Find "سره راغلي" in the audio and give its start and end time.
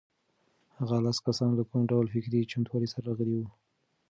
2.93-3.35